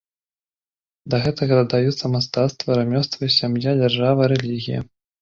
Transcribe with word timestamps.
Да 1.15 1.19
гэтага 1.25 1.53
дадаюцца 1.61 2.13
мастацтва, 2.15 2.81
рамёствы, 2.83 3.23
сям'я, 3.39 3.71
дзяржава, 3.85 4.21
рэлігія. 4.37 4.79